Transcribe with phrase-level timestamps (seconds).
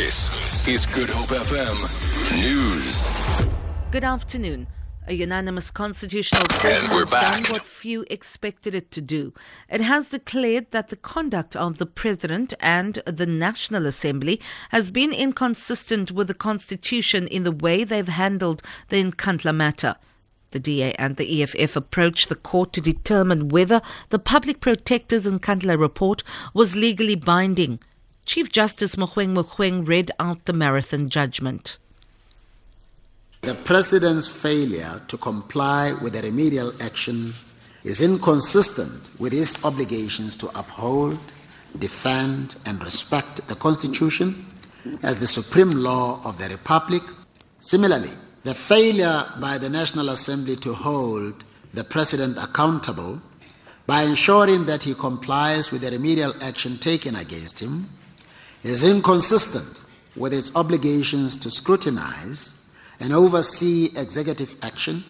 [0.00, 1.76] This is Good Hope FM
[2.42, 3.06] News.
[3.90, 4.66] Good afternoon.
[5.06, 7.42] A unanimous constitutional court has back.
[7.42, 9.34] done what few expected it to do.
[9.68, 14.40] It has declared that the conduct of the President and the National Assembly
[14.70, 19.96] has been inconsistent with the Constitution in the way they've handled the Nkandla matter.
[20.52, 25.78] The DA and the EFF approached the court to determine whether the Public Protector's Nkandla
[25.78, 26.22] report
[26.54, 27.80] was legally binding.
[28.26, 31.78] Chief Justice Mogoeng Mogoeng read out the marathon judgment.
[33.42, 37.34] The President's failure to comply with the remedial action
[37.82, 41.18] is inconsistent with his obligations to uphold,
[41.78, 44.46] defend, and respect the Constitution
[45.02, 47.02] as the supreme law of the Republic.
[47.60, 48.10] Similarly,
[48.44, 53.20] the failure by the National Assembly to hold the President accountable
[53.86, 57.88] by ensuring that he complies with the remedial action taken against him
[58.62, 59.82] is inconsistent
[60.16, 62.62] with its obligations to scrutinize
[62.98, 65.04] and oversee executive action.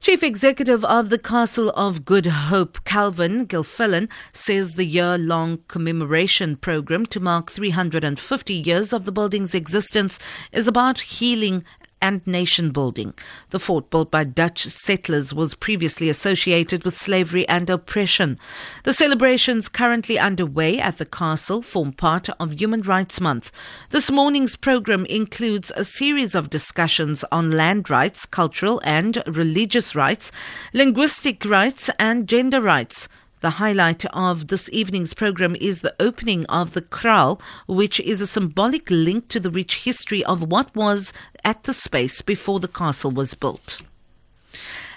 [0.00, 6.54] Chief Executive of the Castle of Good Hope, Calvin Gilfillan, says the year long commemoration
[6.54, 10.20] program to mark 350 years of the building's existence
[10.52, 11.64] is about healing
[12.00, 13.14] and nation building.
[13.50, 18.38] The fort built by Dutch settlers was previously associated with slavery and oppression.
[18.84, 23.52] The celebrations currently underway at the castle form part of Human Rights Month.
[23.90, 30.32] This morning's program includes a series of discussions on land rights, cultural and religious rights,
[30.72, 33.08] linguistic rights, and gender rights.
[33.40, 38.26] The highlight of this evening's program is the opening of the Kraal, which is a
[38.26, 41.12] symbolic link to the rich history of what was
[41.44, 43.82] at the space before the castle was built.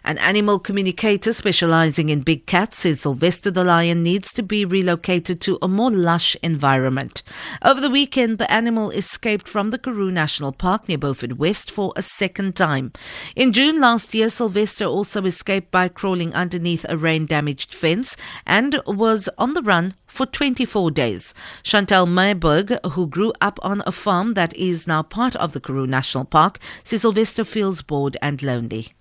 [0.04, 5.42] An animal communicator specializing in big cats says Sylvester the lion needs to be relocated
[5.42, 7.22] to a more lush environment.
[7.64, 11.92] Over the weekend, the animal escaped from the Karoo National Park near Beaufort West for
[11.96, 12.94] a second time.
[13.36, 18.16] In June last year, Sylvester also escaped by crawling underneath a rain damaged fence
[18.46, 21.34] and was on the run for 24 days.
[21.64, 25.88] Chantal Mayberg, who grew up on a farm that is now part of the Karoo
[25.88, 28.94] National Park, says Sylvester feels bored and lonely.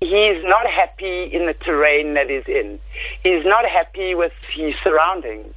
[0.00, 2.78] He's not happy in the terrain that he's in.
[3.24, 5.52] He's not happy with his surroundings.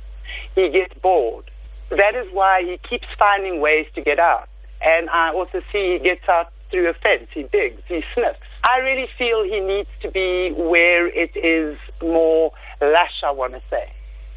[0.55, 1.45] He gets bored.
[1.89, 4.49] That is why he keeps finding ways to get out.
[4.81, 7.27] And I also see he gets out through a fence.
[7.33, 8.39] He digs, he sniffs.
[8.63, 13.61] I really feel he needs to be where it is more lush, I want to
[13.69, 13.91] say,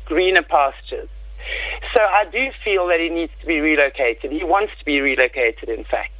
[0.04, 1.08] greener pastures.
[1.94, 4.32] So I do feel that he needs to be relocated.
[4.32, 6.12] He wants to be relocated, in fact.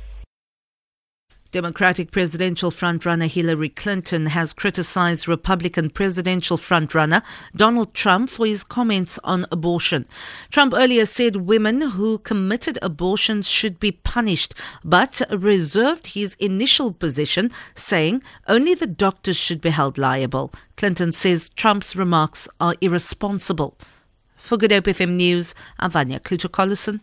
[1.54, 7.22] Democratic presidential frontrunner Hillary Clinton has criticized Republican presidential frontrunner
[7.54, 10.04] Donald Trump for his comments on abortion.
[10.50, 17.53] Trump earlier said women who committed abortions should be punished, but reserved his initial position,
[17.76, 20.53] saying only the doctors should be held liable.
[20.76, 23.78] Clinton says Trump's remarks are irresponsible.
[24.34, 27.00] For Good Hope FM News, I'm Vanya Kluter-Collison.